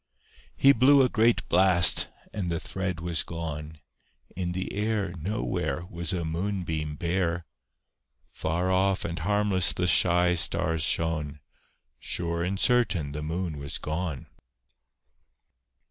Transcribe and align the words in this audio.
He 0.57 0.71
blew 0.71 1.03
a 1.03 1.09
great 1.09 1.47
blast, 1.47 2.07
and 2.33 2.49
the 2.49 2.59
thread 2.59 2.99
was 3.01 3.21
gone; 3.21 3.77
In 4.35 4.53
the 4.53 4.73
air 4.73 5.13
Nowhere 5.15 5.85
Was 5.91 6.11
a 6.11 6.25
moonbeam 6.25 6.95
bare; 6.95 7.45
Far 8.31 8.71
off 8.71 9.05
and 9.05 9.19
harmless 9.19 9.73
the 9.73 9.85
shy 9.85 10.33
stars 10.33 10.81
shone; 10.81 11.39
Sure 11.99 12.41
and 12.41 12.59
certain 12.59 13.11
the 13.11 13.21
Moon 13.21 13.59
was 13.59 13.77
gone. 13.77 14.25